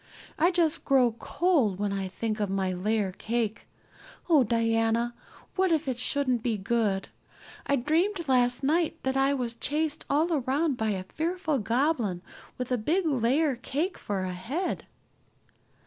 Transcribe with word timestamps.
I 0.39 0.49
just 0.49 0.83
grow 0.83 1.11
cold 1.19 1.77
when 1.77 1.93
I 1.93 2.07
think 2.07 2.39
of 2.39 2.49
my 2.49 2.71
layer 2.73 3.11
cake. 3.11 3.67
Oh, 4.27 4.43
Diana, 4.43 5.13
what 5.55 5.71
if 5.71 5.87
it 5.87 5.99
shouldn't 5.99 6.41
be 6.41 6.57
good! 6.57 7.09
I 7.67 7.75
dreamed 7.75 8.27
last 8.27 8.63
night 8.63 8.97
that 9.03 9.15
I 9.15 9.35
was 9.35 9.53
chased 9.53 10.03
all 10.09 10.33
around 10.33 10.75
by 10.75 10.89
a 10.89 11.03
fearful 11.03 11.59
goblin 11.59 12.23
with 12.57 12.71
a 12.71 12.79
big 12.79 13.05
layer 13.05 13.55
cake 13.55 13.95
for 13.99 14.23
a 14.23 14.33
head." 14.33 14.87